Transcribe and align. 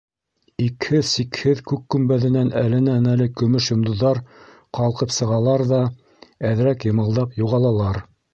Икһеҙ-сикһеҙ 0.67 1.59
күк 1.71 1.83
көмбәҙенән 1.95 2.49
әленән-әле 2.61 3.27
көмөш 3.43 3.67
йондоҙҙар 3.75 4.23
ҡалҡып 4.79 5.15
сығалар 5.19 5.65
ҙә, 5.75 5.83
әҙерәк 6.51 6.89
йымылдап 6.91 7.39
юғалалар. 7.45 8.03